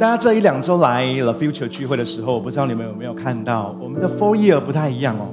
[0.00, 5.28] 大家这一两周来 The Future 聚会的时候，我不知道你们有没有看到，我们的 Four Year 不太一样哦，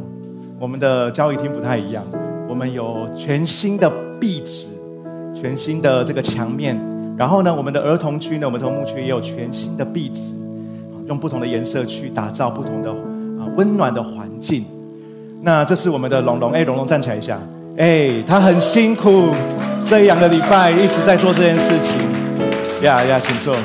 [0.59, 2.03] 我们的交易厅不太一样，
[2.49, 4.67] 我们有全新的壁纸，
[5.33, 6.77] 全新的这个墙面，
[7.17, 10.33] 然后呢，我们的儿童区呢，我们童牧区也有全新的壁纸，
[11.07, 12.91] 用不同的颜色去打造不同的
[13.41, 14.65] 啊温暖的环境。
[15.41, 17.39] 那这是我们的龙龙，哎，龙龙站起来一下，
[17.77, 19.29] 哎，他很辛苦，
[19.85, 21.95] 这两个礼拜一直在做这件事情，
[22.81, 23.55] 呀呀，请坐。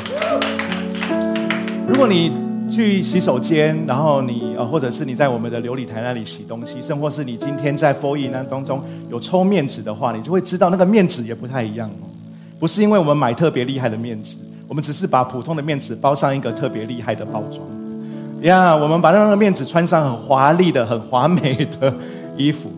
[1.92, 2.32] 如果你
[2.70, 12.08] 去洗手间，然后你呃，或者是你在我们的琉璃台那里洗东西，甚或是你今天在 foe 那当中有抽面纸的话，你就会知道那个面纸也不太一样哦。
[12.58, 17.60] 不是因为我们买特别厉害的面纸，我们只是把普通的面纸包上一个特别厉害的包装。
[18.40, 21.94] 呀，我们把那个面纸穿上很华丽的、很华美的
[22.38, 22.70] 衣服。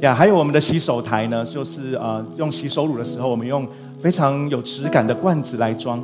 [0.00, 3.68] 呀，还有我们的洗手台呢，就是呃，用洗手乳的时候，我们用
[4.00, 6.02] 非常有质感的罐子来装。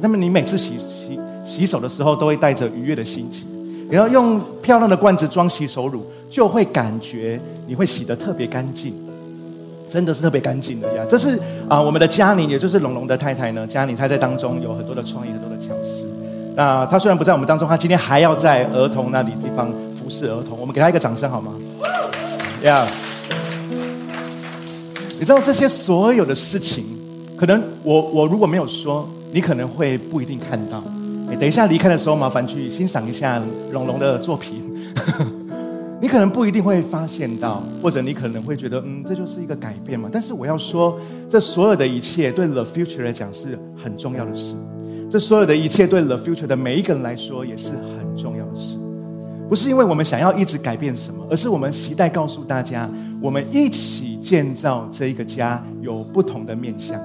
[0.00, 1.17] 那么你每次洗洗。
[1.48, 3.46] 洗手的时候都会带着愉悦的心情，
[3.90, 8.92] 然后用漂亮的罐子装洗手乳，就会感觉你会洗得特别干净，
[9.88, 11.02] 真的是特别干净的呀。
[11.08, 13.66] 这是啊，我们的嘉宁，也就是龙龙的太太呢。
[13.66, 16.06] 嘉宁她在当中有很多的创意，很多的巧思。
[16.54, 21.54] 那她虽然不在我们当中，她今天还要在儿童那里地方服侍儿童，我们给她一个掌声好吗？
[22.62, 22.86] 呀，
[25.18, 26.84] 你知道这些所有的事情，
[27.38, 30.84] 可能我我如果没有说，你可能会不一定看到。
[31.36, 34.62] 等一下离开的时候，麻烦去欣赏一下龙龙的作品。
[36.00, 40.08] 你可能不一定会发现到，或者你可能会觉得，嗯，这就是一个改变嘛。
[40.12, 40.96] 但是我要说，
[41.28, 44.54] 这所有的一切对 The Future 来讲是很重要的事。
[45.10, 48.78] 这所有的一切对 The Future 的每一个人来说也是很重要的事。
[49.48, 52.88] 不是因为我们想要一直改变什么，而是我们期待告诉大家，
[53.20, 57.00] 我们一起建造这一个家有不同的面向。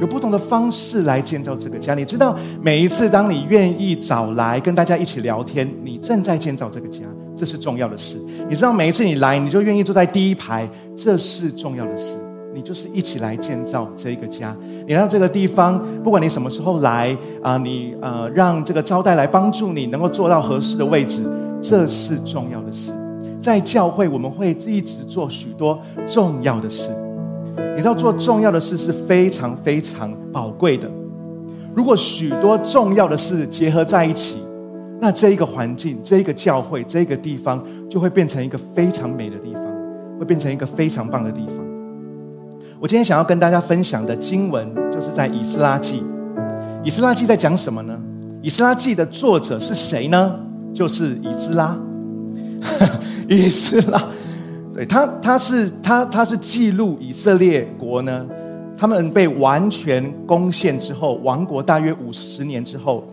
[0.00, 1.94] 有不同的方式来建造这个家。
[1.94, 7.00] 你知道，每一次当你愿意找来跟大家一起聊天，你正在建造这个家，
[7.36, 8.18] 这是重要的事。
[8.48, 12.16] 你知道，每一次你来，你就愿意坐在第一排，这是重要的事。
[12.54, 14.54] 你就是一起来建造这个家。
[14.86, 21.24] 你让这个地方，不管你什么时候来啊，你呃让这个招待来帮助你，能够坐到合适的位置，
[21.62, 22.92] 这是重要的事。
[23.40, 26.90] 在教会，我们会一直做许多重要的事。
[27.76, 30.90] 你知道做重要的事是非常非常宝贵的。
[31.74, 34.36] 如果许多重要的事结合在一起，
[35.00, 39.64] 那这一个环境、这一个教会、这一个地方就会变成一个非常美的地方，
[40.18, 41.56] 会变成一个非常棒的地方。
[42.78, 46.02] 我今天想要跟大家分享的经文，就是在以斯拉记。
[46.84, 47.98] 以斯拉记在讲什么呢？
[48.42, 50.34] 以斯拉记的作者是谁呢？
[50.74, 51.76] 就是以斯拉。
[53.28, 54.02] 以斯拉。
[54.74, 58.26] 对他，他是他，他是记录以色列国呢，
[58.76, 63.06] 他们被完全攻陷之后，亡国大约五十年之后，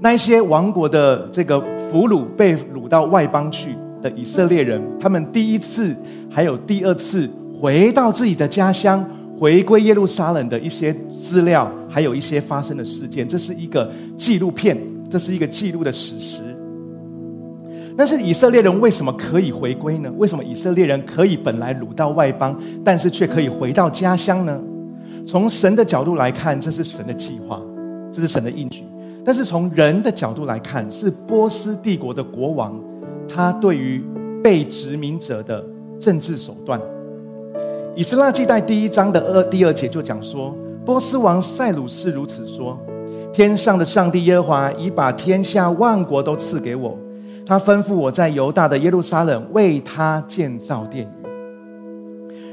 [0.00, 3.70] 那一些亡国的这个俘虏被掳到外邦去
[4.02, 5.94] 的以色列人，他们第一次
[6.28, 7.28] 还有第二次
[7.60, 9.04] 回到自己的家乡，
[9.38, 14.76] 回归耶路撒冷的一些资料，还有一些发生的事件，这是一个纪录片，
[15.08, 16.42] 这是一个记录的史实。
[17.96, 20.12] 但是以色列人为什么可以回归呢？
[20.18, 24.60] 为什么以色列人可以本来掳到外邦，但是却可以回到家乡呢？
[25.26, 27.60] 从神的角度来看，这是神的计划，
[28.12, 28.84] 这是神的应许。
[29.24, 32.78] 但是从人的角度来看，是波斯帝国的国王
[33.26, 34.00] 他对于
[34.44, 35.64] 被殖民者的
[35.98, 36.80] 政治手段。
[37.96, 42.78] 以斯拉记在第一章的二第二节就讲说，波斯王塞鲁斯如此说：
[43.32, 46.96] 天上的上帝耶和华已把天下万国都赐给我。
[47.48, 51.26] 他吩咐我在犹大的耶路撒冷为他建造殿宇。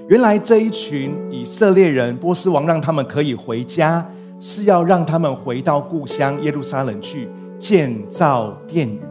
[0.08, 4.08] 原来这一群以色列人，波斯王让他们可以回家，
[4.40, 7.28] 是要让他们回到故乡耶路撒冷去
[7.58, 9.02] 建造殿宇，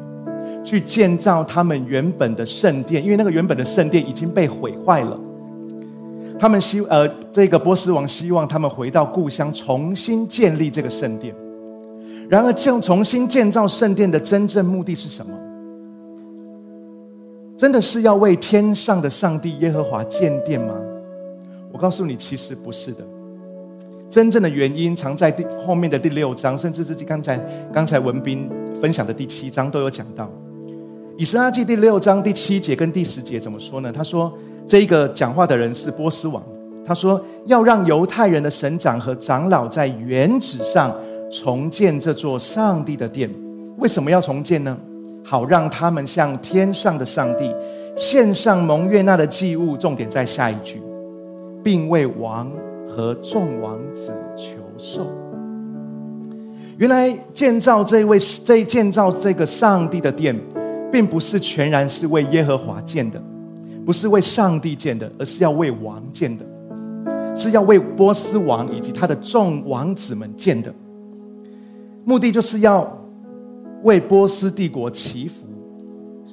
[0.64, 5.18] 去建造他们原本的圣殿，因为那个原本的圣殿已经被毁坏了。
[6.38, 11.34] 他们希呃，这个波斯王希望他们回到故乡，重新建立这个圣殿。
[12.28, 15.32] 然而，建重新建造圣殿的真正目的是什么？
[17.62, 20.74] 真的是要为天上的上帝耶和华建殿吗？
[21.70, 23.04] 我告诉你，其实不是的。
[24.10, 27.38] 真正的原因藏在第后面的第六章，甚至是刚才
[27.72, 28.50] 刚才文斌
[28.80, 30.28] 分享的第七章都有讲到。
[31.16, 33.92] 以斯拉记第六章第七节跟第十节怎么说呢？
[33.92, 34.36] 他说，
[34.66, 36.42] 这一个讲话的人是波斯王。
[36.84, 40.92] 他说，要让犹太人的省长和长老在原址上
[41.30, 43.32] 重建这座上帝的殿。
[43.78, 44.76] 为什么要重建呢？
[45.24, 47.54] 好让他们向天上的上帝
[47.96, 49.76] 献上蒙悦纳的祭物。
[49.76, 50.82] 重点在下一句，
[51.62, 52.50] 并为王
[52.88, 55.06] 和众王子求寿。
[56.78, 60.36] 原来建造这位这建造这个上帝的殿，
[60.90, 63.22] 并不是全然是为耶和华建的，
[63.86, 66.44] 不是为上帝建的，而是要为王建的，
[67.36, 70.74] 是要为波斯王以及他的众王子们建的。
[72.04, 72.90] 目的就是要
[73.82, 75.46] 为波斯帝国祈福，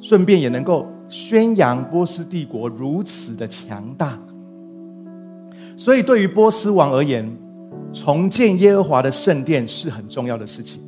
[0.01, 4.19] 顺便也能够宣扬波斯帝国如此的强大。
[5.75, 7.29] 所以，对于波斯王而言，
[7.91, 10.81] 重建耶和华的圣殿是很重要的事情，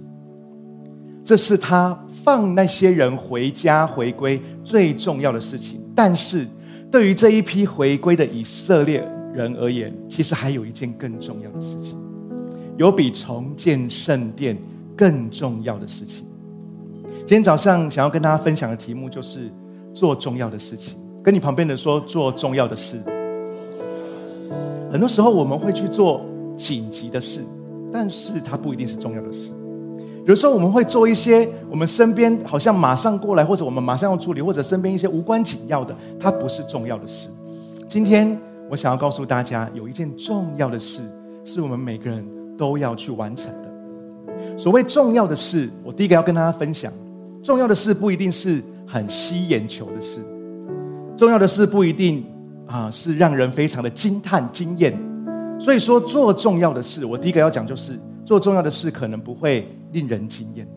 [1.24, 5.82] 这是他放那些人回家回归最重要的事情。
[5.96, 6.46] 但是，
[6.92, 9.00] 对于这一批回归的以色列
[9.34, 11.98] 人而言，其实还有一件更重要的事情，
[12.78, 14.58] 有比重建圣殿
[14.96, 16.26] 更重要的事情。
[17.22, 19.50] 今天早上想要跟大家分享的题目就是
[19.94, 20.96] 做重要的事情。
[21.24, 23.02] 跟你旁边的说，做重要的事。
[24.92, 26.22] 很多时候我们会去做。
[26.58, 27.42] 紧急的事，
[27.92, 29.52] 但是它不一定是重要的事。
[30.26, 37.30] 有时候我们会做一些我们身边好像马上过来，或者我们马上要处理，或者身边一些无关紧要的，它不是重要的事。
[37.88, 38.38] 今天
[38.70, 41.02] 我想要告诉大家，有一件重要的事，
[41.44, 42.24] 是我们每个人
[42.56, 44.58] 都要去完成的。
[44.58, 46.94] 所谓重要的事，我第一个要跟大家分享，
[47.44, 50.20] 重要的事不一定是很吸眼球的事，
[51.18, 52.24] 重要的事不一定
[52.68, 54.98] 啊是让人非常的惊叹惊艳。
[55.60, 60.68] 所以说，做重要的事，我第一个要讲就是，做重要的事可能不会令人惊艳。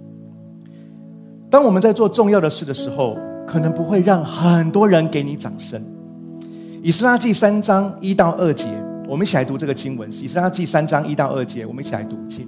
[1.50, 3.16] 当我们在做重要的事的时候，
[3.46, 5.82] 可能不会让很多人给你掌声。
[6.82, 8.66] 以斯拉记三章一到二节，
[9.08, 10.10] 我们一起来读这个经文。
[10.12, 12.16] 以斯拉记三章一到二节，我们一起来读。
[12.28, 12.46] 请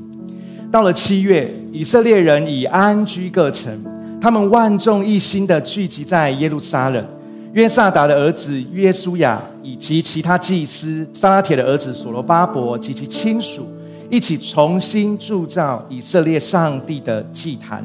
[0.71, 3.83] 到了七月，以色列人已安居各城，
[4.21, 7.05] 他们万众一心的聚集在耶路撒冷。
[7.53, 13.67] 约萨达的儿子约书亚，以及其他祭司撒拉铁的儿子所罗巴伯及其亲属，
[14.11, 17.83] 一起重新铸造以色列上帝的祭坛，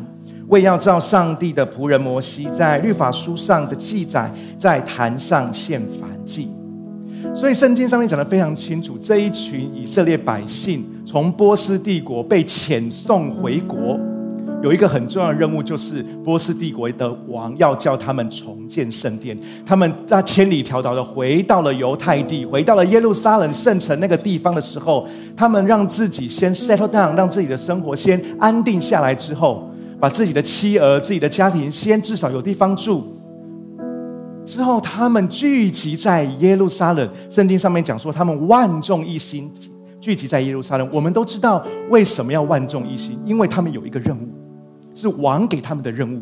[0.50, 6.50] 为要照上帝的仆人摩西在律法书上的记载，在坛上献燔祭。
[7.34, 13.98] 所以圣经上面讲的非常清楚，这一群以色列百姓从波斯帝国被遣送回国。
[14.62, 19.38] 有一个很重要的任务，就是波斯帝国的王要叫他们重建圣殿。
[19.66, 33.18] 他们在千里迢迢的回到了犹太地，回到了耶路撒冷圣城那个地方的时候，他们让自己先 settle down，让自己的生活先安定下来之后，把自己的妻儿、自己的家庭先至少有地方住。
[34.46, 37.10] 之后，他们聚集在耶路撒冷。
[37.30, 39.52] 圣经上面讲说，他们万众一心
[40.00, 40.90] 聚集在耶路撒冷。
[40.92, 44.41] 我们都知道为什么要万众一心，因为他们有一个任务。
[44.94, 46.22] 是王给他们的任务，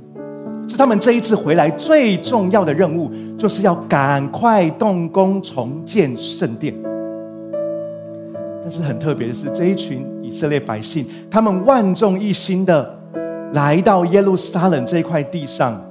[0.68, 6.74] 是他们这一次回来最重要的任务，就是要赶快动工重建圣殿。
[8.62, 12.98] 但是很特别的是，这一群以色列百姓，他们万众一心的
[13.54, 15.82] 来到耶路撒冷这一块地上，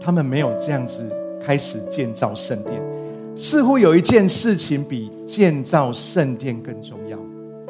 [0.00, 1.08] 他们没有这样子
[1.40, 2.82] 开始建造圣殿。
[3.36, 7.18] 似乎有一件事情比建造圣殿更重要，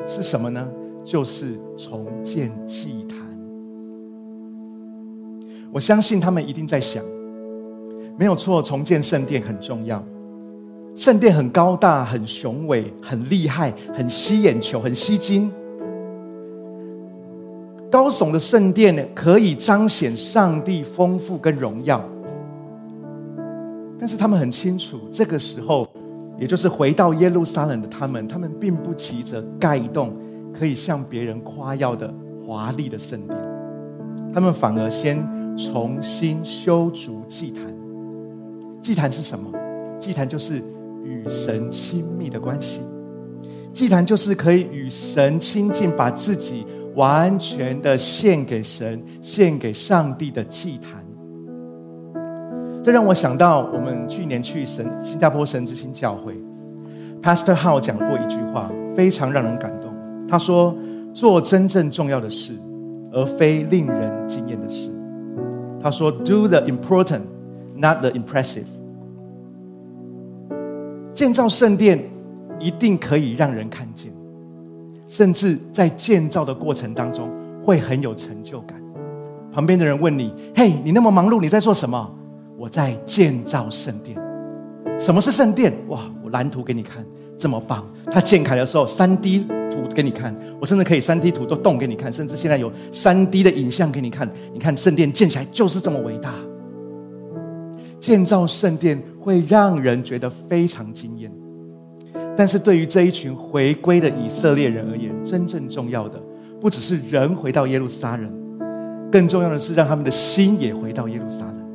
[0.07, 0.67] 是什么呢？
[1.05, 3.19] 就是重建祭坛。
[5.75, 7.03] 我相信他们一定在想，
[8.17, 10.01] 没有错，重建圣殿很重要。
[10.95, 15.51] 圣殿很高大、很雄伟、很厉害、很吸眼球、很吸睛。
[17.91, 22.01] 高耸的圣殿可以彰显上帝丰富跟荣耀。
[23.99, 25.89] 但是他们很清楚，这个时候，
[26.39, 30.17] 也就是回到耶路撒冷的他们，他们并不急着盖一栋
[30.57, 33.37] 可以向别人夸耀的华丽的圣殿，
[34.33, 35.19] 他们反而先。
[35.57, 37.65] 重新修筑祭坛，
[38.83, 39.51] 祭坛是什么？
[40.01, 40.63] 祭坛就是
[41.05, 42.81] 与神亲密的关系。
[43.73, 51.05] 祭坛就是可以与神亲近，把自己完全的献给神，献给上帝的祭坛。
[52.83, 56.35] 这让我想到，我们去年去神新加坡神之心教会
[57.23, 59.91] ，Pastor How 讲过一句话，非常让人感动。
[60.29, 60.77] 他说
[61.15, 62.53] ：“做真正重要的事，
[63.13, 64.91] 而非令人惊艳的事。”
[65.85, 67.21] 他说：“Do the important,
[67.77, 68.65] not the impressive。
[71.13, 72.03] 建造圣殿
[72.59, 74.11] 一定可以让人看见，
[75.07, 77.29] 甚至在建造的过程当中
[77.63, 78.81] 会很有成就感。
[79.53, 82.11] 旁边的人问你：‘嘿，你那么忙碌，你在做什么？’
[82.57, 84.19] 我在建造圣殿。
[84.99, 85.71] 什么是圣殿？
[85.89, 87.05] 哇，我蓝图给你看，
[87.39, 87.85] 这么棒！
[88.11, 94.31] 他建凯的时候，三 D。”图给你看，我甚至可以三 D 图都动给你看，甚至现在有三 D 的影像给你看。
[94.53, 96.33] 你看圣殿建起来就是这么伟大，
[97.99, 101.33] 建造圣殿会让人觉得非常惊艳。
[102.37, 106.23] 但是对于这一群回归的以色列人而言，真正重要的
[106.61, 108.33] 不只是人回到耶路撒冷，
[109.11, 111.67] 更重要的是让他们的心也回到耶路撒冷，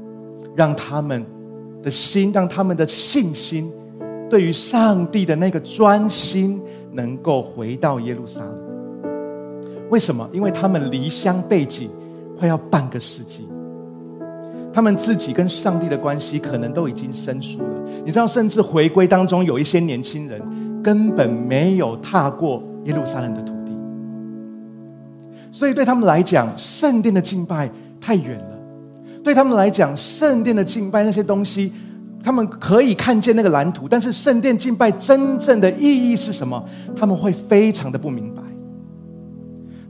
[0.55, 1.25] 让他们
[1.83, 3.69] 的心，让他们的信心，
[4.29, 8.69] 对于上帝的那个专心，能够回到耶路撒冷。
[9.89, 10.29] 为什么？
[10.31, 11.89] 因为他们离乡背井，
[12.37, 13.47] 快要半个世纪。
[14.71, 17.69] 他们自己跟上帝的关系可能都已经生疏了。
[18.05, 20.39] 你知道，甚至回归当中有一些年轻人
[20.83, 23.73] 根本没有踏过耶路撒冷的土地，
[25.51, 27.67] 所以对他们来讲，圣殿的敬拜
[27.99, 28.59] 太远了。
[29.23, 31.73] 对他们来讲，圣殿的敬拜那些东西，
[32.23, 36.63] 他们可以看见那个蓝图，但是圣殿敬拜真正的意义是什么？
[36.95, 38.41] 他们会非常的不明白。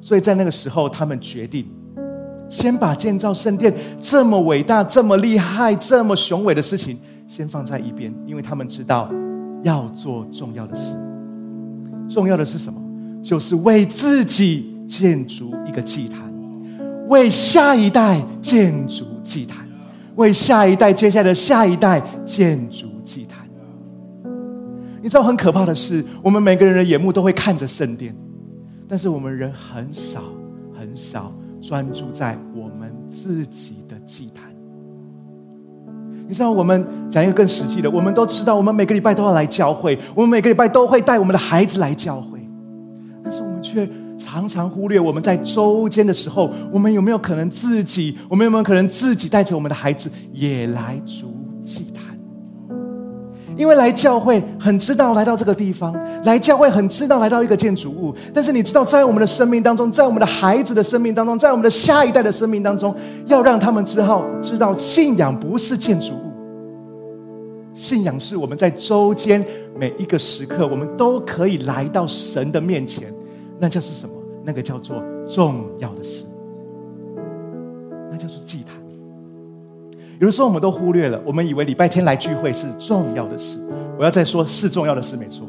[0.01, 1.65] 所以在那个时候，他们决定。
[2.49, 3.71] 先把建造圣殿
[4.01, 9.07] 这么伟大、这么厉害、这么雄伟的事情先放在一边，因为他们知道
[9.61, 10.95] 要做重要的事。
[12.09, 12.81] 重要的是什么？
[13.23, 16.21] 就是为自己建筑一个祭坛，
[17.07, 19.68] 为下一代建筑祭坛，
[20.19, 23.47] 为下一代接下来的下一代建筑祭坛。
[25.01, 28.13] 你知道很可怕的是，我们每个人的眼目都会看着圣殿，
[28.85, 30.21] 但是我们人很少
[30.77, 31.33] 很少。
[31.61, 34.45] 专注在我们自己的祭坛。
[36.25, 42.38] 你知道，我们讲一个更实际的，我们都知道，我们每个礼拜都要来教会，我们每个礼拜都会带我们的孩子来教会，
[44.31, 51.33] 常常忽略，我们在周间的时候，我们有没有可能自己，我们有没有可能自己带着我们的孩子也来主
[51.65, 52.15] 祭坛？
[53.57, 55.91] 因为来教会很知道来到这个地方，
[56.25, 58.13] 来教会很知道来到一个建筑物。
[58.31, 62.95] 但是你知道，在我们的生命当中，在我们的孩子的生命当中，在我们的下一代的生命当中，
[63.25, 69.43] 要让他们知道，知道信仰不是建筑物，信仰是我们在周间
[69.75, 73.11] 每一个时刻，我们都可以来到神的面前。
[73.59, 74.18] 那叫是什么？
[74.45, 76.25] 那个叫做重要的事，
[78.09, 78.75] 那叫做祭坛。
[80.19, 83.59] 有的时候我们都忽略了，我们以为礼拜天来聚会是重要的事。
[83.97, 85.47] 我要再说，是重要的事，没错。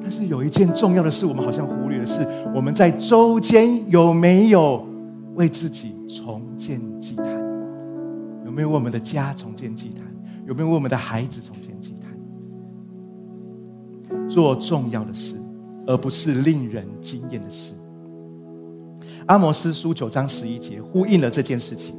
[0.00, 4.84] 但是有一件重要的事，我们好像忽略的是，我们在周间有没有
[5.34, 7.26] 为自己重建祭坛？
[8.44, 10.04] 有没有为我们的家重建祭坛？
[10.46, 12.06] 有没有为我们的孩子重建祭坛？
[14.28, 15.36] 做重要的事，
[15.86, 17.72] 而不是令人惊艳的事。
[19.26, 21.94] 阿摩斯书九章十一节呼应了这件事情。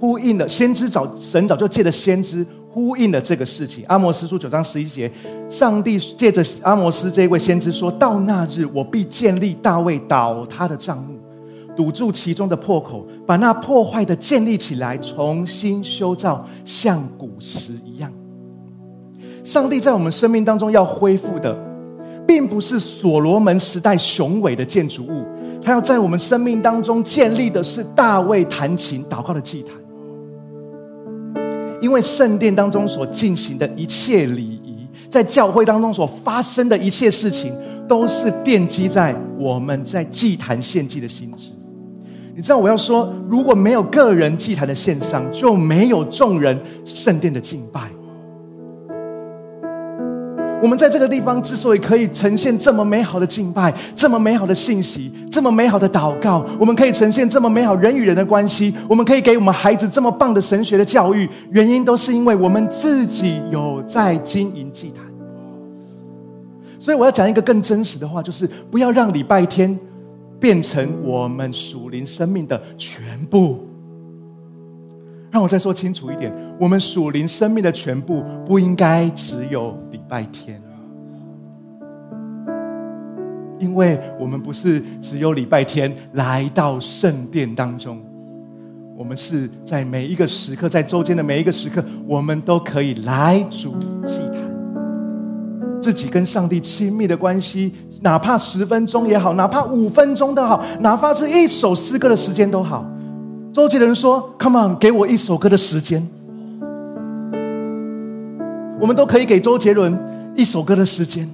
[0.00, 3.84] 呼应了先知早神早就借着先知呼应了这个事情。
[3.86, 5.12] 阿摩斯书九章十一节，
[5.48, 11.18] 上帝借着阿摩斯这位先知说到：“那日，我必建立大卫倒塌的帐幕，
[11.76, 18.10] 堵住其中的破口，把那破坏的建立起来，重新修造，像古时一样。”
[19.44, 21.54] 上帝在我们生命当中要恢复的，
[22.30, 25.24] 并不是所罗门时代雄伟的建筑物，
[25.60, 29.74] 他要在我们生命当中建立的是大卫弹琴祷告的祭坛。
[31.80, 37.52] 因为圣殿当中所进行的一切礼仪，在教会当中所发生的一切事情，
[37.88, 41.50] 都是奠基在我们在祭坛献祭的心智。
[42.36, 47.90] 你知道我要说，如果没有个人祭坛的献上，就没有众人圣殿的敬拜。
[50.62, 65.04] 我们在这个地方之所以可以呈现这么美好的敬拜，这么美好的信息，这么美好的祷告，我们可以呈现这么美好人与人的关系，我们可以给我们孩子这么棒的神学的教育，原因都是因为我们自己有在经营祭坛。
[66.78, 69.78] 所以我要讲一个更真实的话，就是不要让礼拜天
[70.38, 73.69] 变成我们属灵生命的全部。
[75.30, 80.60] 让我再说清楚一点，我们属灵生命的全部不应该只有礼拜天，
[83.60, 88.00] 因为我们不是只有礼拜天来到圣殿当中，
[88.96, 94.42] 我们是在每一个时刻，在周间的每一个时刻，我们都可以来主祭坛，
[95.80, 102.84] 自己跟上帝亲密的关系，哪怕十分钟也好，哪怕五分钟都好，哪怕是一首诗歌的时间都好。
[103.52, 106.06] 周杰伦说：“Come on，给我一首歌的时间。”
[108.80, 109.98] 我们都可以给周杰伦
[110.36, 111.28] 一首歌的时间。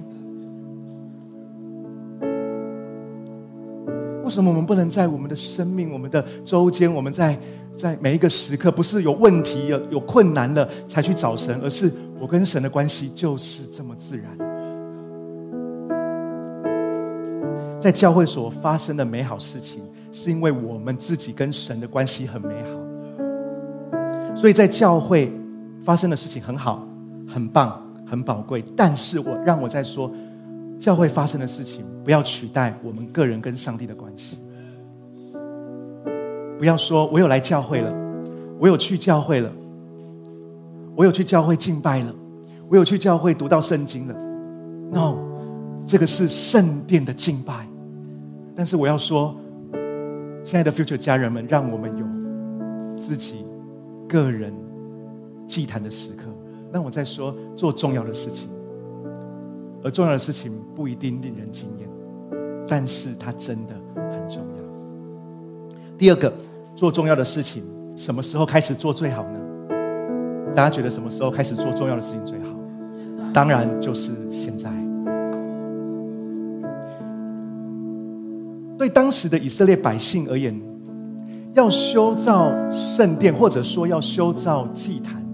[4.23, 7.37] 为什么我们不能在我们的生命、我们的周间，我们在
[7.75, 14.25] 在每一个时刻，不是有问题、有有困难了才去找神，而是我跟神的关系就是这么自然，
[17.79, 19.81] 在教会所发生的美好事情。
[20.19, 25.31] 是因为我们自己跟神的关系很美好，所以在教会
[25.85, 26.87] 发生的事情很好、
[27.27, 28.63] 很棒、很宝贵。
[28.75, 30.11] 但是我让我再说，
[30.79, 34.39] 教会发生的事情不要取代我们个人跟上帝的关系。
[36.57, 37.93] 不要说我有来教会了，
[38.57, 39.51] 我有去教会了，
[40.95, 42.15] 我有去教会敬拜了，
[42.67, 44.15] 我有去教会读到圣经了。
[44.91, 45.19] No，
[45.85, 47.67] 这个是圣殿的敬拜。
[48.55, 49.35] 但是我要说，
[50.47, 52.05] 亲爱的 Future 家人们，让我们有
[52.95, 53.45] 自己
[54.07, 54.53] 个人
[55.45, 56.23] 祭坛的时刻。
[56.71, 58.47] 那我在说做重要的事情，
[59.83, 61.89] 而重要的事情不一定令人惊艳，
[62.65, 65.75] 但是它真的很重要。
[65.97, 66.33] 第二个，
[66.77, 67.61] 做重要的事情，
[67.97, 69.39] 什么时候开始做最好呢？
[70.55, 72.55] 大家觉得什么时候开始做重要的事情最好？
[73.33, 74.86] 当然就是现在。
[78.77, 80.57] 对当时的以色列百姓而言，
[81.53, 85.25] 要修造圣殿，或者说要修造祭坛，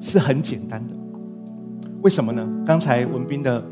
[0.00, 0.94] 是很简单的。
[2.02, 2.46] 为什么呢？
[2.66, 3.64] 刚才文斌的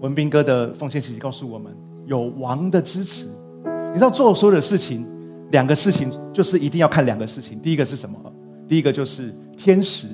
[0.00, 1.72] 文斌哥的奉献信息告诉我们，
[2.06, 3.26] 有王的支持。
[3.92, 5.04] 你知道做所有的事情，
[5.50, 7.58] 两个事情就是一定要看两个事情。
[7.58, 8.16] 第一个是什么？
[8.68, 10.08] 第一个就是天时，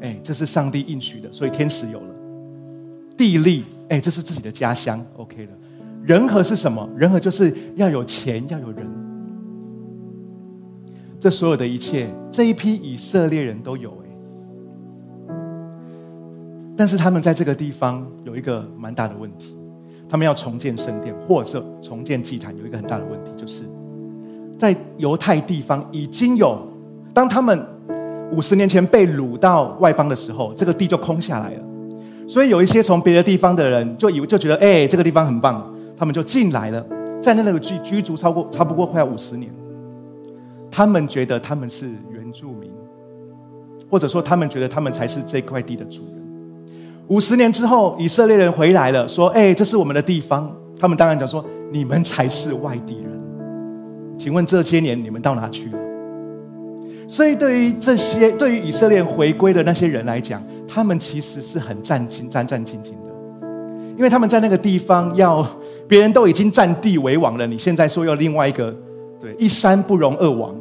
[0.00, 2.14] 哎，这是上帝应许的，所以天时有了。
[3.16, 5.52] 地利，哎，这是自己的家乡，OK 了。
[6.06, 6.88] 人和是什么？
[6.96, 8.86] 人和就是要有钱，要有人。
[11.18, 15.34] 这所有的一切，这一批以色列人都有哎。
[16.76, 19.56] 但是他们在这个地方有一个蛮大的问题，
[20.08, 23.64] 他们要重建圣殿或者重建祭坛，有一个很大的问题，就是
[24.56, 26.56] 在犹太地方已经有，
[27.12, 27.66] 当他们
[28.30, 31.62] 五十年前被掳到外邦的时候，这个地就空下来了。
[32.28, 35.72] 所以有一些从别的地方的人就以为就觉得，哎，这个地方很棒。
[35.96, 36.84] 他们就进来了，
[37.22, 39.50] 在那里居居住超过差不多快要五十年。
[40.70, 42.70] 他们觉得他们是原住民，
[43.90, 46.26] 或者说他们觉得他们才是这块地的主人。
[47.08, 53.06] 五十年之后，以色列人回来了，说：“哎，这是我们的地方。”他们当然讲说：“你们才是外地人。”
[54.18, 55.78] 请问这些年你们到哪去了？
[57.08, 63.05] 所以对于这些对于以色列回归的那些人来讲，他们其实是很战兢战战兢兢的，
[63.96, 65.46] 因为他们在那个地方要。
[65.88, 68.74] 别人都已经占地为王了，你现在说要另外一个，
[69.20, 70.52] 对，一山不容二王，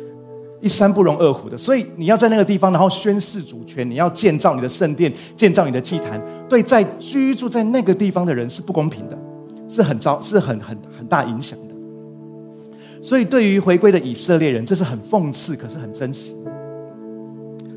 [0.60, 9.16] 一山不容二虎的，所以你要在那个地方，然后宣示主权，你要建造你的圣殿，建造你的祭坛，对在居住在那个地方的人是不公平的，
[9.70, 11.74] 是很糟，是很很很大影响的。
[13.00, 16.34] 所以对于回归的以色列人，这是很讽刺，可是很真实。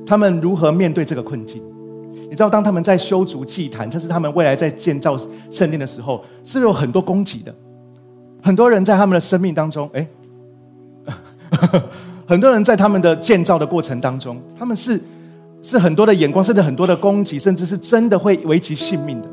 [0.05, 1.63] 他们如何面对这个困境？
[2.31, 5.17] 你知道，当他们在修筑祭坛，这是他们未来在建造
[5.49, 7.53] 圣殿的时候，是有很多攻击的。
[8.41, 10.07] 很多人在他们的生命当中，哎，
[12.25, 14.97] 很多人在他们的建造的过程当中，他们是
[15.61, 19.27] 是很多的眼光，甚至很多的攻击，甚至是真的会危及性命的。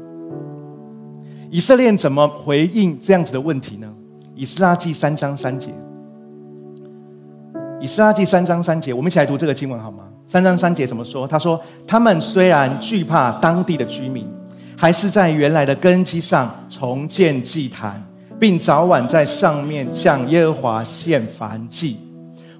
[1.53, 3.89] 以色列怎么回应这样子的问题呢？
[4.35, 5.73] 以斯拉记三章三节，
[7.81, 10.08] 以斯拉记三章三节，我们一起来读这个经文好吗？
[10.29, 11.27] 三章三节怎么说？
[11.27, 14.31] 他说：“他们虽然惧怕当地的居民，
[14.77, 18.07] 还是在原来的根基上重建祭坛，
[18.39, 21.97] 并早晚在上面向耶和华献燔祭。”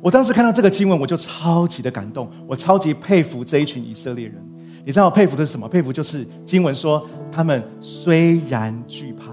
[0.01, 4.37] 我当时看到这个经文，我就超级的感动，我超级佩服这一群以色列人。
[4.87, 5.69] 你知道我佩服的是什么？
[5.69, 9.27] 佩服就是经文说，他们虽然惧怕，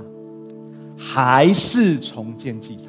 [0.98, 2.88] 还是重建祭坛。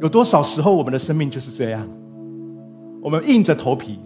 [0.00, 1.86] 有多少时候，我们的生命就是这样？
[3.02, 3.98] 我们硬着头皮，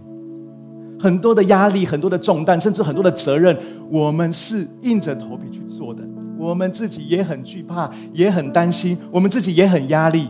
[0.98, 3.56] 很多的压力，很多的重担，甚至很多的责任，
[3.90, 6.02] 我们是硬着头皮去做的。
[6.38, 10.28] 我们自己也很惧怕，也很担心，我们自己也很压力。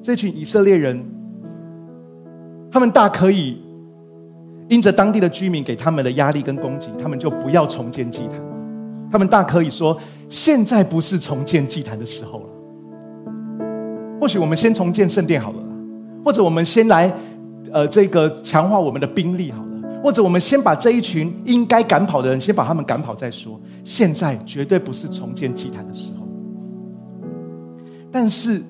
[0.00, 1.04] 这群以色列人，
[2.70, 3.60] 他们大可以
[4.68, 8.40] 因着当地的居民给他们的压力跟攻击，他们就不要重建祭坛。
[9.10, 12.46] 他们大可以说，现在不是重建祭坛的时候了。
[14.20, 15.58] 或许我们先重建圣殿好了。
[16.26, 17.14] 或者我们先来，
[17.70, 20.00] 呃，这个强化我们的兵力好了。
[20.02, 23.60] 或者我们先把这一群应该赶跑的人，先把他们赶跑再说。
[23.84, 26.26] 现在绝对不是重建祭坛的时候。
[28.10, 28.60] 但是，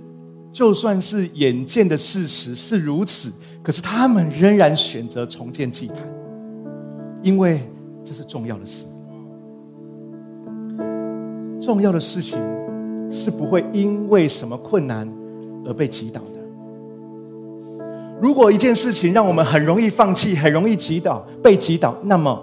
[0.53, 5.97] 就算是眼见的事实是如此，可是他们仍然选择重建祭坛，
[7.23, 7.63] 因为
[8.05, 8.85] 这是重要的事。
[11.59, 12.39] 重要的事情
[13.11, 15.11] 是不会因为什么困难
[15.65, 16.21] 而被击倒。
[18.21, 22.43] 如果一件事情让我们很容易放弃，很容易击倒、被击倒，那么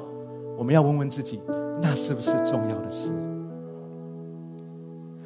[0.58, 1.40] 我们要问问自己，
[1.82, 3.10] 那是不是重要的事？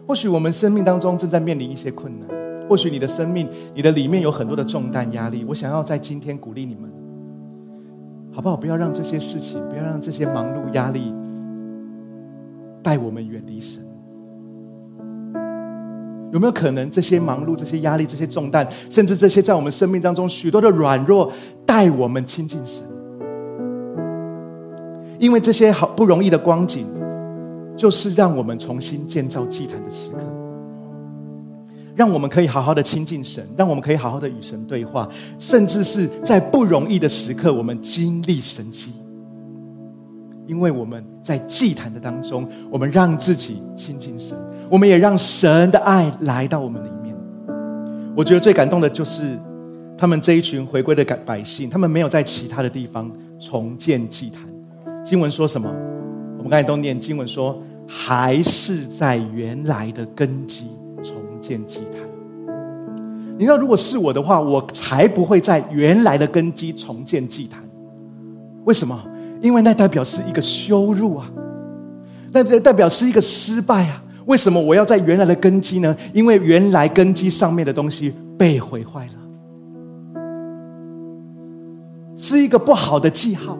[0.07, 2.29] 或许我们生命当中正在面临一些困难，
[2.69, 5.45] 或许你的生命、你的里面有很多的重担、压力。
[5.47, 6.89] 我想要在今天鼓励你们，
[8.31, 8.55] 好不好？
[8.55, 11.13] 不要让这些事情，不要让这些忙碌、压力
[12.81, 13.83] 带我们远离神。
[16.31, 21.31] 有没有可能，这些忙碌、这些压力、这些重担，甚至这些在我们生命当中许多的软弱，
[21.65, 22.83] 带我们亲近神？
[25.19, 26.85] 因为这些好不容易的光景，
[27.75, 30.19] 就是让我们重新建造祭坛的时刻，
[31.95, 35.09] 让我们可以好好的亲近神，让我们可以好好的与神对话，
[35.39, 38.91] 甚至是在不容易的时刻，我们经历神迹。
[40.45, 44.37] 因为我们在祭坛的当中，我们让自己亲近神。
[44.69, 47.15] 我们也让神的爱来到我们里面。
[48.15, 49.37] 我觉得最感动的就是
[49.97, 54.41] 他们这一群回归的百百姓，他们没有在其他的地方重建祭坛。
[55.03, 55.69] 经文说什么？
[56.37, 60.67] 我们刚才都念经文说，还是在原来的根基
[61.01, 62.01] 重建祭坛。
[63.37, 67.63] 你知道，如果是我的话，我才不会在原来的根基重建祭坛。
[68.65, 68.99] 为什么？
[69.41, 71.31] 因为那代表是一个羞辱啊，
[72.33, 74.03] 那代表是一个失败啊。
[74.27, 75.95] 为什么我要在原来的根基呢？
[76.13, 79.13] 因为原来根基上面的东西被毁坏了，
[82.15, 83.57] 是一个不好的记号，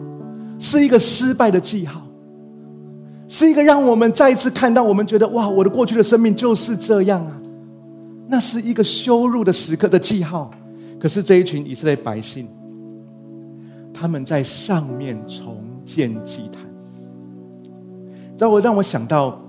[0.58, 2.02] 是一个失败的记号，
[3.26, 7.40] 是一个让我们再一次看到我们觉得哇，我的过去的生命就是这样啊，
[8.28, 10.50] 那是一个羞辱的时刻的记号。
[11.00, 12.46] 可是这一群以色列百姓，
[13.94, 16.62] 他们在上面重建祭坛，
[18.38, 19.40] 让我让我想到。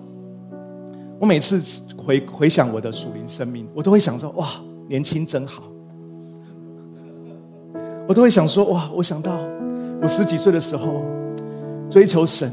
[1.20, 1.62] 我每次
[1.98, 4.48] 回回想我的属灵生命，我都会想说：哇，
[4.88, 5.64] 年轻真好。
[8.08, 9.38] 我都会想说：哇，我想到
[10.02, 11.04] 我十几岁的时候
[11.90, 12.50] 追求神，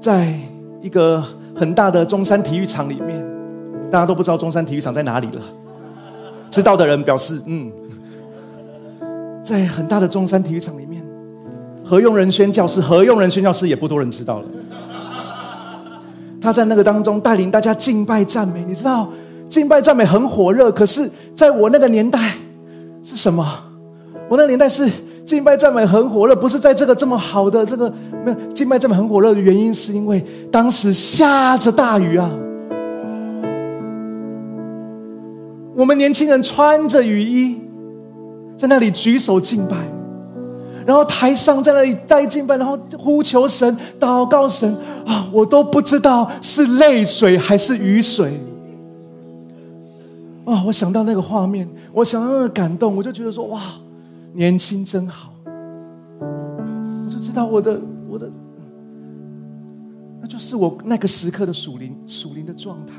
[0.00, 0.34] 在
[0.80, 1.22] 一个
[1.54, 3.22] 很大的中山体育场里面，
[3.90, 5.42] 大家都不知道中山体育场在哪里了。
[6.50, 7.70] 知道的人表示：嗯，
[9.44, 11.04] 在很大的中山体育场里面，
[11.84, 14.46] 何用人宣教师，何用人宣教师也不多人知道了。
[16.40, 19.08] 他在那个当中带领大家敬拜赞美，你知道
[19.48, 20.72] 敬拜赞美很火热。
[20.72, 22.18] 可是在我那个年代
[23.02, 23.46] 是什么？
[24.28, 24.88] 我那个年代是
[25.24, 27.92] 敬拜赞美很火热，不是在这个这么好的这个
[28.24, 32.30] 没有敬拜赞美很火热的原因，是因为当时下着大雨啊。
[35.76, 37.58] 我们年轻人穿着雨衣
[38.56, 39.76] 在那里举手敬拜。
[40.86, 44.74] 然后台上在那里待敬拜，然后呼求神、祷告神
[45.06, 48.40] 啊，我都不知道是泪水还是雨水。
[50.46, 53.60] 啊，我想到那个画面，我想到那个感动，我就觉得说哇，
[54.32, 55.32] 年轻真好。
[55.46, 58.30] 我就知道我的我的，
[60.20, 62.94] 那就是我那个时刻的属灵属灵的状态。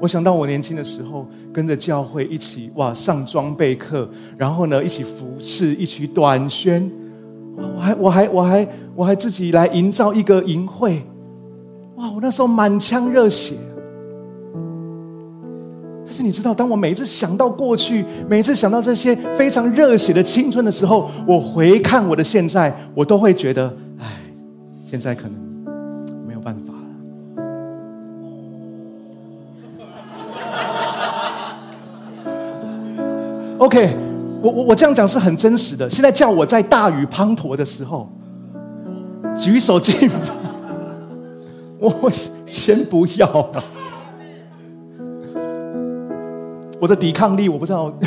[0.00, 6.90] 我想到我年轻的时候，跟着教会一起哇上装备课，然后呢一起服侍，一起短宣。
[7.56, 11.02] 我还我还我还我还自己来营造一个淫会，
[11.96, 12.10] 哇！
[12.10, 13.56] 我那时候满腔热血。
[16.04, 24.06] 但是你知道，当我每一次想到过去，每一次想到这些非常热血的青春的时候，我回看我的现在，我都会觉得，哎，
[24.86, 25.32] 现在可能
[26.26, 26.80] 没有办法了。
[33.58, 34.03] OK。
[34.44, 35.88] 我我我这样讲是很真实的。
[35.88, 38.12] 现在叫我在大雨滂沱的时候
[39.34, 40.16] 举手敬吧，
[41.80, 42.10] 我
[42.44, 43.64] 先不要了。
[46.78, 47.90] 我的抵抗力我不知道。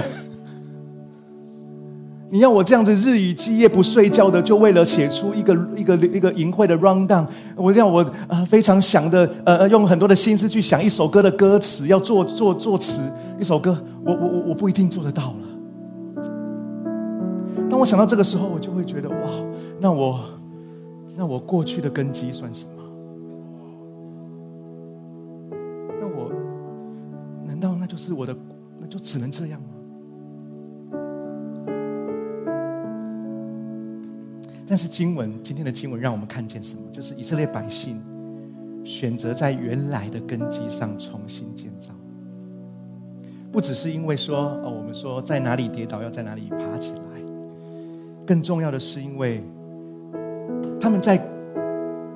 [2.30, 13.02] 你要我这样子日以继夜不睡觉的，就为了写出一个一个一个淫秽的 rundown，我让我啊非常想的呃用很多的心思去想一首歌的歌词，要做做作词
[13.40, 15.47] 一首歌，我我我我不一定做得到了。
[17.78, 19.16] 当我想到这个时候，我就会觉得哇，
[19.80, 20.20] 那我，
[21.16, 22.72] 那我过去的根基算什么？
[26.00, 26.32] 那我，
[27.46, 28.36] 难道那就是我的？
[28.80, 29.68] 那就只能这样吗？
[34.68, 36.82] 但是经文今天的经文让我们看见什么？
[36.92, 38.02] 就是以色列百姓
[38.84, 41.92] 选择在原来的根基上重新建造，
[43.52, 47.02] 不只是因为说哦，我们说在哪里跌倒，要在哪里爬起来。
[48.28, 49.42] 更重要的是，因为
[50.80, 51.18] 他们在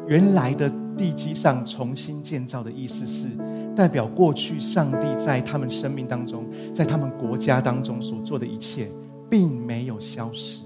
[0.08, 3.30] 原来的地基上重新建造的意思是，
[3.74, 8.90] 代表过去上帝在他们生命当中，在他们国家当中所做的一切，
[9.30, 10.64] 并没有消失。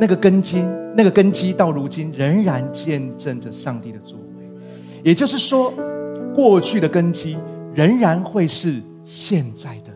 [0.00, 0.64] 那个根基，
[0.96, 4.24] 那个根基到如今仍然见证着上帝的作为。
[5.04, 5.72] 也就是说，
[6.34, 7.36] 过去的根基
[7.74, 9.89] 仍然会是现在的。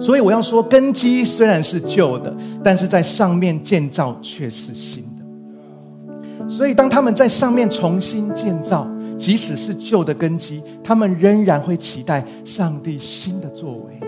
[0.00, 6.48] 所以我要说，根基虽然是旧的，但是在上面建造却是新的。
[6.48, 14.00] 所以当他们在上面重新建造，即使是旧的根基，他们仍然会期待上帝新的作为。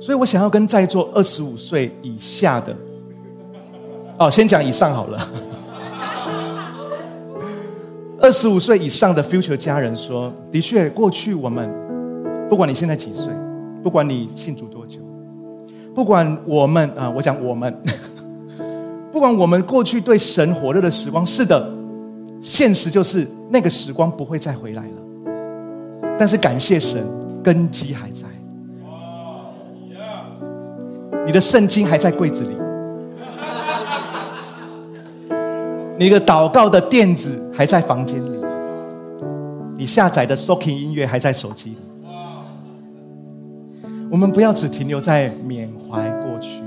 [0.00, 2.76] 所以我想要跟在座二十五岁以下的，
[4.18, 5.18] 哦，先讲以上好了。
[8.20, 11.70] 二十五岁以上的 future 家人说：“的确，过去我们，
[12.48, 13.26] 不管你现在几岁，
[13.84, 14.98] 不管你信主多久，
[15.94, 17.70] 不管我们啊，我讲我们，
[19.12, 21.70] 不管我们过去对神火热的时光，是的，
[22.40, 24.92] 现实就是那个时光不会再回来了。
[26.18, 27.06] 但是感谢神，
[27.42, 28.26] 根基还在，
[31.26, 32.56] 你的圣经还在柜子里。”
[35.96, 38.30] 你的祷告的垫子还在房间里，
[39.76, 41.76] 你下载的 Soaking 音乐还在手机里。
[44.14, 46.62] 我们不要只停留在缅怀过去，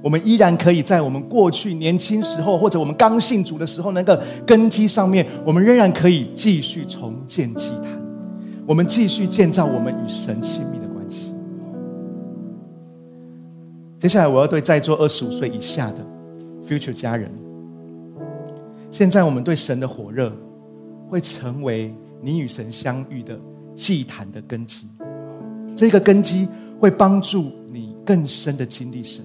[0.00, 7.92] 我们依然可以在我们过去年轻时候，或者我们刚信主的时候那个根基上面，我们仍然可以继续重建祭坛，
[8.66, 11.34] 我们继续建造我们与神亲密的关系。
[13.98, 15.98] 接下来，我要对在座二十五岁以下的
[16.66, 17.30] future 家人。
[18.90, 20.32] 现在我们对神的火热，
[21.10, 23.38] 会成为你与神相遇的
[23.74, 24.88] 祭坛的根基。
[25.80, 26.46] 这个根基
[26.78, 29.24] 会帮助你更深的经历神，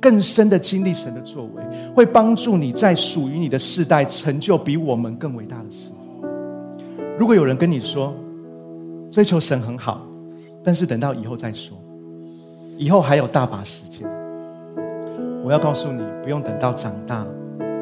[0.00, 1.62] 更深的经历神的作为，
[1.94, 5.90] 会帮助你在属于你的世代成就比我们更伟大的事。
[7.18, 8.14] 如果有人跟你说，
[9.10, 10.00] 追求神很好，
[10.64, 11.76] 但是等到以后再说，
[12.78, 14.08] 以后还有大把时间，
[15.44, 17.26] 我要告诉你，不用等到长大。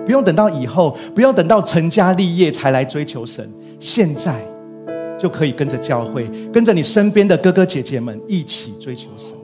[0.05, 4.45] 不用等到以后，不用等到成家立业才来追求神，现在
[5.21, 9.35] 就可以跟着教会，跟着你身边的哥哥姐姐们一起追求神。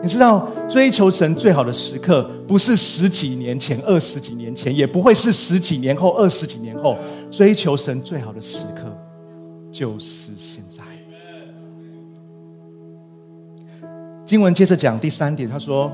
[0.00, 6.96] 你知道，追求神最好的时刻，不是十几年前、二十几年前，也不会是十几年后、二十几年后。
[7.30, 8.96] 追求神最好的时刻，
[9.72, 10.82] 就是现在。
[14.24, 15.90] 经文接着讲第三点，他说。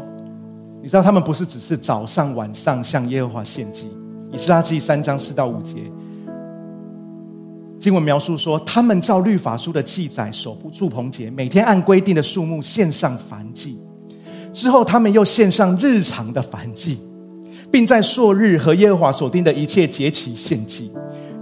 [0.82, 3.86] 你知道他们不是只是早上晚上向耶和华献祭，
[4.32, 5.74] 以斯拉记三章四到五节，
[7.80, 13.78] 经文描述说，他们照律法书的记载守不住棚节，每天按规定的数目献上燔祭，
[14.52, 16.98] 之后他们又献上日常的燔祭，
[17.70, 20.92] 并在朔日和耶和华所定的一切节期献祭，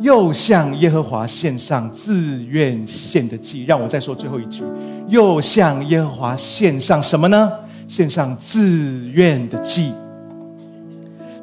[0.00, 3.64] 又向耶和华献上自愿献的祭。
[3.64, 4.62] 让我再说最后一句，
[5.08, 7.50] 又向耶和华献上什么呢？
[7.88, 9.92] 献上自愿的祭。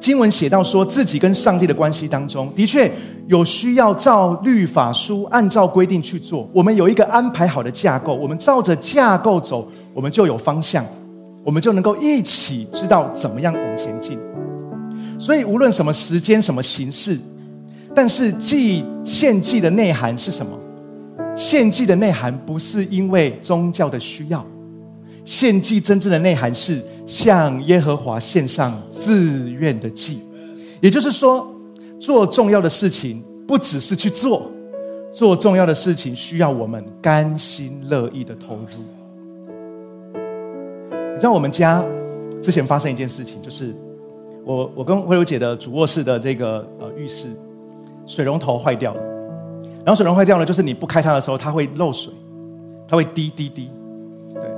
[0.06, 2.92] 经文写到，说自己跟上帝的关系当中，的确
[3.26, 6.48] 有需要照律法书按照规定去做。
[6.54, 10.86] 我们有一个安排好的架构，我们照着架构走，我们就有方向，
[11.44, 14.20] 我们就能够一起知道怎么样往前进。
[15.18, 17.18] 所以，无论什么时间、什么形式，
[17.96, 20.52] 但是祭献祭的内涵是什么？
[21.36, 24.46] 献祭的内涵不是因为宗教的需要。
[25.26, 30.22] 献祭真正的内涵是向耶和华献上自愿的祭，
[30.82, 31.54] 也就是说，
[32.00, 34.52] 做重要的事情不只是去做，
[35.12, 38.84] 做重要的事情需要我们甘心乐意的投入。
[41.14, 41.86] 你知道我们家
[42.42, 43.74] 之前发生一件事情，就是
[44.44, 47.28] 我我跟慧茹姐的主卧室的这个呃浴室
[48.06, 49.02] 水龙头坏掉了，
[49.86, 52.12] 然后水龙头坏掉了，就是你不开它的时候，它会漏水，
[52.88, 53.70] 它会滴滴滴。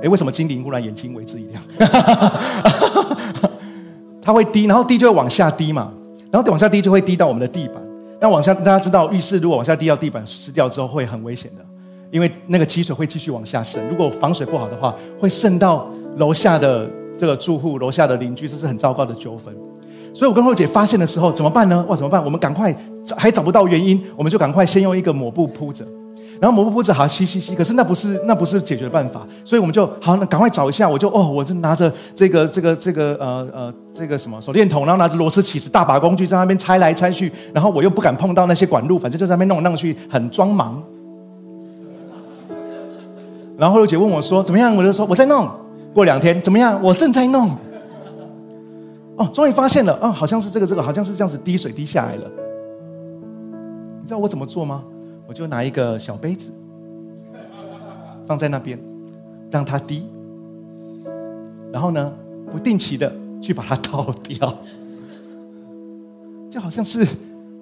[0.02, 1.62] 哎，为什么精灵忽然眼睛为之一亮？
[4.22, 5.92] 它会滴，然后滴就会往下滴嘛，
[6.30, 7.76] 然后往下滴就会滴到我们的地板。
[8.20, 11.64] 那往下，大家知道浴室如果往下滴到地板湿掉之后会很危险的，
[12.10, 13.88] 因为那个积水会继续往下渗。
[13.88, 19.54] 如果防水不好的话，会渗到楼下的这个住户、楼下的邻居，这是很糟糕的纠纷。
[20.12, 21.84] 所以我跟慧姐发现的时候怎么办呢？
[21.88, 22.22] 哇，怎么办？
[22.24, 22.74] 我们赶快
[23.16, 25.86] 还找不到原因，我们就赶快先用一个抹布铺着。
[26.40, 30.88] 然后抹布铺子好吸吸吸，可是那不是那不是解决办法，所以我们就好，那赶快找一下。
[30.88, 40.82] 我就哦，我就拿着这个这个这个呃呃这个什么手电筒，然后拿着螺丝起子，大把工具在那边拆来拆去，然后我又不敢碰到那些管路，反正就在那边弄弄去，很装忙。
[43.56, 44.76] 然后后姐问我说怎么样？
[44.76, 45.48] 我就说我在弄。
[45.94, 46.80] 过两天怎么样？
[46.80, 47.50] 我正在弄。
[49.16, 52.22] 哦，终于发现了，哦，好像是这个这个，好像是这样子滴水滴下来了。
[53.98, 54.84] 你知道我怎么做吗？
[55.28, 56.50] 我就拿一个小杯子
[58.26, 58.78] 放在那边，
[59.50, 60.06] 让它滴，
[61.70, 62.10] 然后呢，
[62.50, 64.58] 不定期的去把它倒掉，
[66.48, 67.04] 就好像是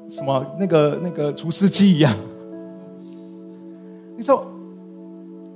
[0.08, 2.14] 什么那个那个除湿机一样。
[4.16, 4.46] 你知道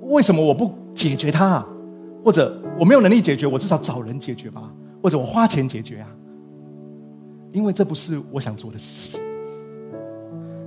[0.03, 1.47] 为什么我不解决它？
[1.47, 1.69] 啊，
[2.25, 4.69] 或者我没有能力解决，我至少找人解决吧，
[5.01, 6.09] 或者我花钱解决啊，
[7.53, 9.21] 因为这不是我想做的事情，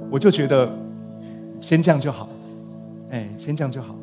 [0.10, 0.74] 我就觉得
[1.64, 2.28] 先这样就好，
[3.10, 3.96] 哎，先这样就好。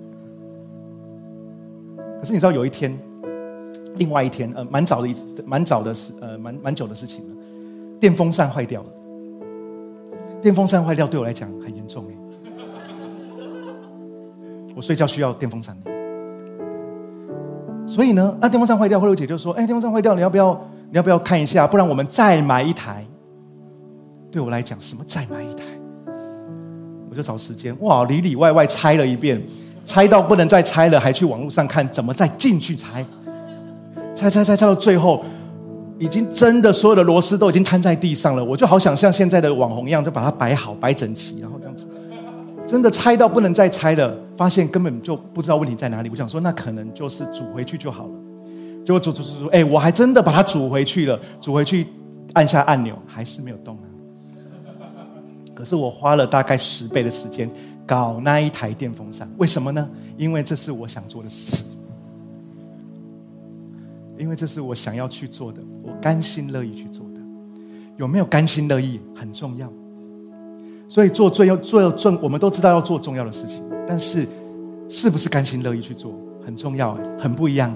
[2.18, 2.98] 可是你知道有一天，
[3.96, 7.36] 另外一天，呃，蛮早的一蛮早的事，呃，蛮蛮久的事情了，
[8.00, 8.88] 电风扇坏掉了。
[10.40, 12.14] 电风扇坏掉对我来讲很严重哎，
[14.74, 15.76] 我睡觉需要电风扇。
[17.86, 20.58] 所以呢，那电风扇坏掉，慧茹姐就说：“哎，电风扇坏掉，你要不要？
[20.90, 21.66] 你要不要看一下？
[21.66, 23.04] 不然我们再买一台。”
[24.32, 25.64] 对我来讲，什么再买一台？
[27.10, 29.42] 我就找时间，哇，里里外外拆了一遍，
[29.84, 33.04] 拆到不能再拆了，还去网络上看怎么再进去拆，
[34.14, 35.24] 拆拆拆拆到最后。
[35.98, 41.86] 已经真的所有的螺丝都已经摊在地上了，我就好想像现在的网红一样，就把它摆好、摆整齐，然后这样子，
[42.66, 46.08] 真的拆到不能再拆了，发现根本就不知道问题在哪里。
[46.08, 48.12] 我想说，那可能就是煮回去就好了。
[48.82, 51.20] 结果煮煮煮煮，哎，我还真的把它煮回去了。
[51.38, 51.86] 煮回去，
[52.32, 53.76] 按下按钮，还是没有动。
[55.60, 57.50] 可是我花了大概十倍的时间
[57.86, 59.86] 搞那一台电风扇，为什么呢？
[60.16, 61.66] 因为这是我想做的事情。
[64.16, 67.20] 因为这是我想要去做的，我甘心乐意去做的。
[67.98, 69.70] 有没有甘心乐意很重要。
[70.88, 74.26] 所以做最要做重，我们都知道要做重要的事情，但是
[74.88, 77.74] 是不是甘心乐意去做很重要，很不一样。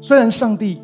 [0.00, 0.80] 虽然上帝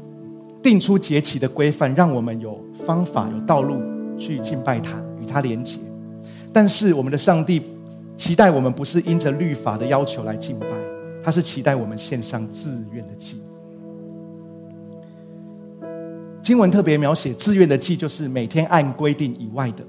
[0.63, 2.57] 定出节期的规范，让我们有
[2.87, 3.75] 方法、有道路
[4.21, 5.79] 去敬拜他、与他连结，
[6.53, 7.63] 但是我们的上帝
[8.17, 10.67] 期待我们不是因着律法的要求来敬拜。
[11.23, 13.39] 他是期待我们献上自愿的祭。
[16.43, 19.85] 经文特别描写自愿的祭，就是每天按规定以外的、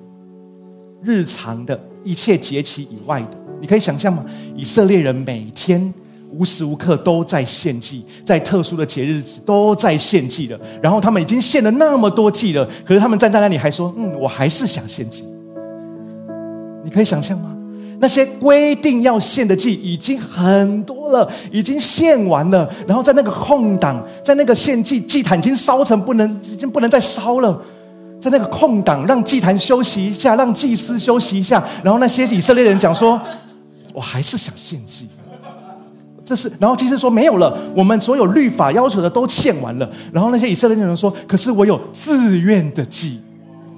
[1.02, 3.38] 日常的一切节期以外的。
[3.60, 4.26] 你可以想象吗？
[4.56, 5.94] 以色列人每天
[6.32, 10.60] 无时无刻都在献祭，在特殊的节日子都在献祭了。
[10.82, 15.24] 然后他们已经献了那么多祭了，可是他们站在那里还说：“嗯，我还是想献祭。”
[16.84, 17.56] 你可以想象吗？
[18.00, 22.67] 那些规定要献的祭已经很多了，已经献完了。
[22.88, 27.62] 然后在那个空档，在那个献祭祭坛已经烧成不能，已经不能再烧了。
[28.20, 31.63] 在那个空档，让祭坛休息一下，让祭司休息一下。
[31.84, 33.22] 然后那些以色列人讲说
[33.94, 35.08] ：“我还是想献祭。”
[36.23, 43.19] 这是，然后祭司说：“没有了，我们所有律法要求的都献完了。”然后那些以色列人说：“可是我有自愿的祭，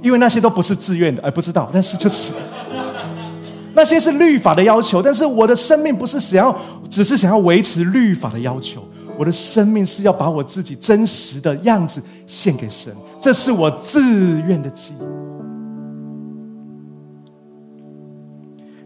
[0.02, 2.34] 因为那些都不是自愿的。”哎，不知道，但是就是。
[3.76, 6.56] 那些是律法的要求，但是我的生命不是想要，
[6.92, 8.84] 只是想要维持律法的要求。
[9.18, 14.94] 我的生命是要把我自己真实的样子献给神，这是我自愿的祭。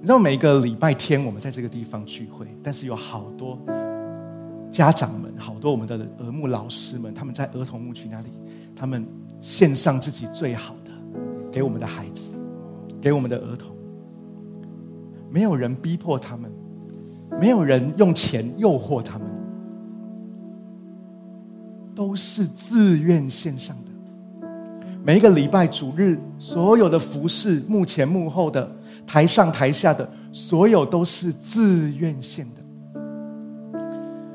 [0.07, 3.59] 你知道，每个礼拜天我们在这个地方聚会，但是有好多
[4.71, 8.29] 家长们，好多我们的儿牧老师们，他们在儿童牧区那里，
[8.73, 9.05] 他们
[9.41, 10.91] 献上自己最好的
[11.51, 12.31] 给我们的孩子，
[13.01, 13.75] 给我们的儿童。
[15.29, 16.49] 没有人逼迫他们，
[17.37, 19.27] 没有人用钱诱惑他们，
[21.93, 24.47] 都是自愿献上的。
[25.03, 28.71] 每一个礼拜主日，所有的服饰，幕前幕后的，
[29.07, 32.61] 台上台下的，所有都是自愿献的。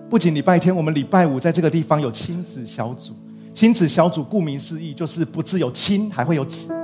[0.08, 3.12] 不仅礼拜天，我们礼拜五在这个地方有亲子小组。
[3.54, 6.74] 亲子小组顾名思义，就是不只有亲，还会有子，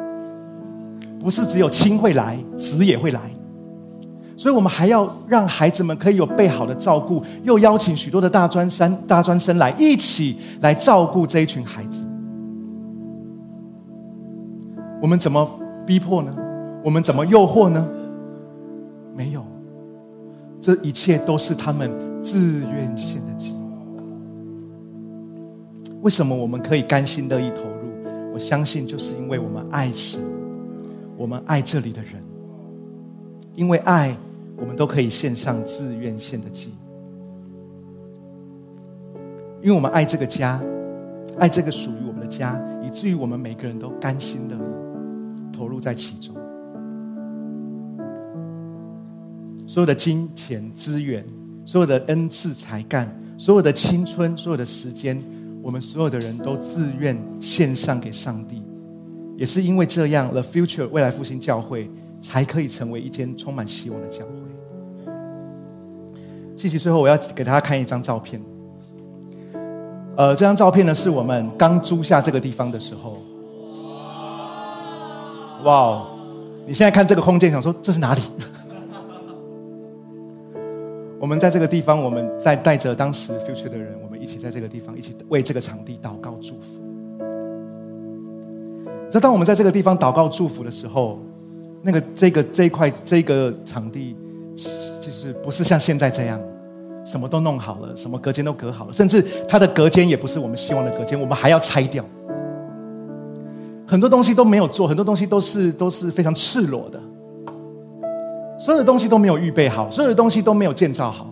[1.18, 3.22] 不是只有亲会来，子也会来。
[4.36, 12.04] 所以，我们还要让孩子们可以有备好的照顾，又邀请许多的大专生、大专生来一起来照顾这一群孩子。
[15.02, 15.48] 我们怎么
[15.86, 16.36] 逼迫呢？
[16.88, 17.86] 我们怎么诱惑呢？
[19.14, 19.44] 没有，
[20.58, 23.54] 这一切都是他们自愿献的祭。
[26.00, 28.32] 为什么我们可以甘心乐意投入？
[28.32, 30.22] 我相信，就是因为我们爱神，
[31.18, 32.22] 我们爱这里的人，
[33.54, 34.16] 因为爱。
[34.56, 36.72] 我们都可以献上自愿献的祭，
[39.60, 40.58] 因为我们爱这个家，
[41.38, 46.34] 爱这个属于我们的家，以至于我们每个人都甘心乐意投入在其中。
[49.68, 51.22] 所有的金钱资源，
[51.66, 53.06] 所有的恩赐才干，
[53.36, 55.22] 所有的青春，所有的时间，
[55.62, 58.62] 我们所有的人都自愿献上给上帝。
[59.36, 61.90] 也是因为这样，The Future 未来复兴教会
[62.22, 65.12] 才可以成为一间充满希望的教会。
[66.56, 66.78] 谢谢。
[66.78, 68.42] 最后，我要给大家看一张照片。
[70.16, 73.18] 呃，这张照片呢，是我们刚租下这个地方的时候。
[75.64, 76.06] 哇哦！
[76.66, 78.22] 你现在看这个空间，想说这是哪里？
[81.28, 86.80] 我们在这个地方，我们在带着当时 future 的人，我们一起在这个地方，一起为这个场地祷告祝福。
[89.10, 91.18] 这当我们在这个地方祷告祝福的时候，
[91.82, 94.16] 那个这个这一块这个场地，
[94.56, 96.40] 就是不是像现在这样，
[97.04, 102.02] 什么都弄好了，什么隔间都隔好了，甚至它的隔间也不是我们希望的隔间，我们还要拆掉。
[103.86, 106.98] 很多东西都没有做，很多东西都是都是非常赤裸的，
[108.58, 111.30] 所有的东西都没有预备好，所有的东西都没有建造好。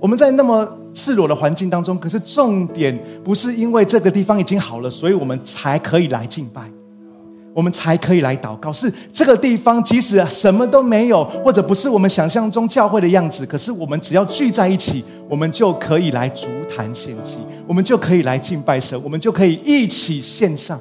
[0.00, 6.62] 我们在那么赤裸的环境当中，可是重点不是因为这个地方已经好了，所以我们才可以来敬拜，
[7.52, 8.72] 我们才可以来祷告。
[8.72, 20.80] 是这个地方即使什么都没有，或者不是我们想象中教会的样子，可是我们只要聚在一起，我们就可以来足坛献祭，我们就可以来敬拜神，我们就可以一起献上。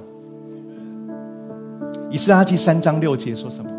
[2.10, 3.77] 以斯拉记三章六节说什么？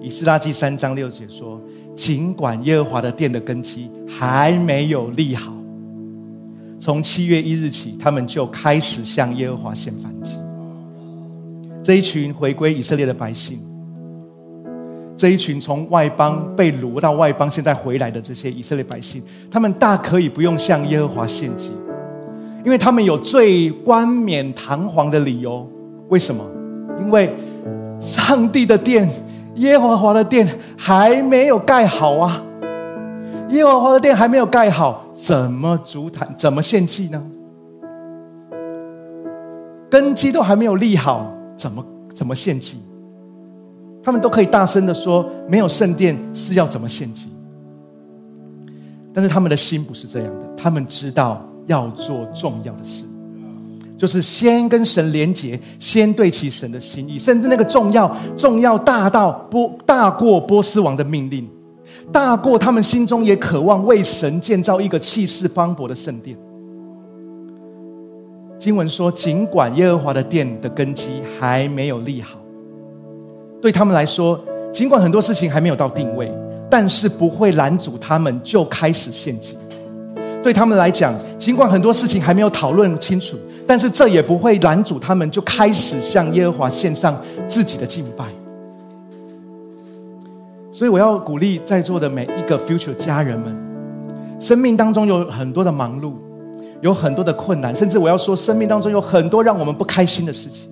[0.00, 1.60] 以斯拉记三章六节说
[1.94, 5.52] ：“尽管耶和华的殿的根基还没有立好，
[6.80, 10.36] 从七月一日起，他们就开始向耶和华献燔祭。”
[11.84, 13.58] 这一群回归以色列的百姓，
[15.16, 21.70] 这一群从外邦被掳到外邦，现在回来的这些以色列百姓，他们大可以不用向耶和华献祭，
[22.64, 25.68] 因为他们有最冠冕堂皇的理由。
[26.08, 26.44] 为什么？
[27.00, 27.30] 因为
[28.00, 29.08] 上帝的殿，
[29.56, 32.42] 耶和华的殿还没有盖好啊！
[33.50, 36.28] 耶和华的殿还没有盖好，怎么足坛？
[36.38, 37.22] 怎么献祭呢？
[39.90, 41.26] 根基都还没有立好，
[41.56, 41.84] 怎么
[42.14, 42.78] 怎么献祭？
[44.02, 47.28] 他们都可以大声的说，没有圣殿是要怎么献祭？
[49.12, 53.04] 但是他们的心不是这样的，他们知道要做重要的事。
[54.00, 61.46] 就是先跟神连结，先对齐神的心意，甚至那个重要、重要大到波大过波斯王的命令，
[62.10, 66.34] 大过他们心中也渴望为神建造一个气势磅礴的圣殿。
[68.58, 72.38] 经文说，尽管耶和华的殿的根基还没有立好，
[73.60, 74.42] 对他们来说，
[74.72, 76.32] 尽管很多事情还没有到定位，
[76.70, 79.58] 但是不会拦阻他们就开始献祭。
[80.42, 83.36] 对他们来讲，尽管很多事情还没有讨论清楚。
[83.70, 87.16] 但是这也不会拦阻他们，就开始向耶和华献上
[87.46, 88.24] 自己的敬拜。
[90.72, 93.56] 所以我要鼓励在座的每一个 future 家人们，
[94.40, 96.14] 生命当中有很多的忙碌，
[96.80, 100.68] 有很多的困难，甚至我要说，生命当中有很多让我们不开心的事情。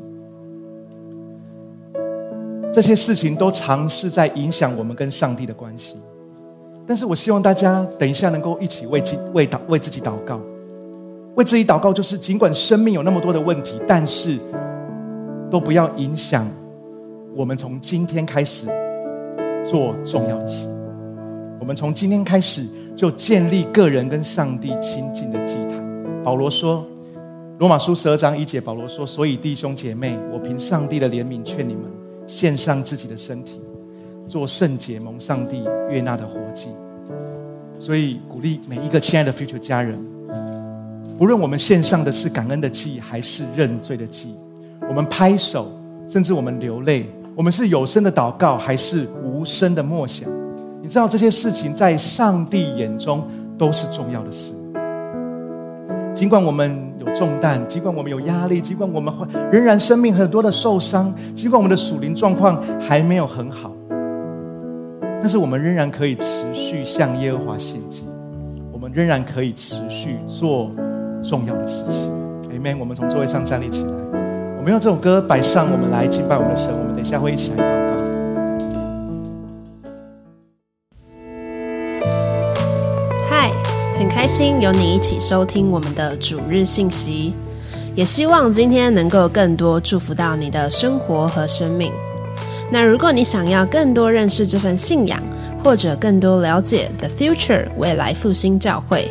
[2.73, 5.95] 这些事情都尝试在影响我们跟上帝的关系。
[6.85, 10.41] 但是我希望大家等一下能够一起为自为祷为自己祷告。
[11.39, 14.37] 为自己祷告，就是尽管生命有那么多的问题，但是
[15.49, 16.45] 都不要影响
[17.33, 18.67] 我们从今天开始
[19.65, 20.67] 做重要的事。
[21.61, 22.67] 我们从今天开始
[22.97, 25.79] 就建立个人跟上帝亲近的祭坛。
[26.25, 26.85] 保罗说，
[27.61, 31.85] 《罗马书》十二章一节，保罗说：“所以弟兄姐妹，我凭上帝的怜悯劝你们，
[32.27, 33.61] 献上自己的身体，
[34.27, 36.67] 做圣洁蒙上帝悦纳的活祭。”
[37.79, 40.05] 所以鼓励每一个亲爱的 future 家人。
[41.19, 44.37] 不论我们献上的是感恩的祭，还是认罪的祭，
[44.89, 45.69] 我们拍手，
[46.09, 50.31] 甚至我们流泪，我们是有声的祷告，还是无声的默想？
[50.81, 53.27] 你知道这些事情在上帝眼中
[53.59, 54.53] 都是重要的事。
[56.15, 63.73] 尽管我们有重担，尽管我们有压力，尽管我们会仍然生命很多的受伤，尽管我们的属灵状况还没有很好，
[65.21, 68.05] 但是我们仍然可以持续向耶和华献祭，
[68.73, 70.71] 我们仍然可以持续做。
[71.23, 72.11] 重要的事情
[72.51, 72.79] ，Amen。
[72.79, 73.91] 我们从座位上站立起来，
[74.57, 76.73] 我们用这首歌摆上，我们来敬拜我们的神。
[76.73, 77.95] 我们等一下会一起来祷告。
[83.29, 83.51] 嗨，
[83.99, 87.35] 很开心有你一起收听我们的主日信息，
[87.95, 91.93] 也希望今天能够更多祝福到你的生活和生命。
[92.71, 95.23] 那如果你想要更多认识这份信仰，
[95.65, 99.11] 或者更多了解 The Future 未来复兴教会。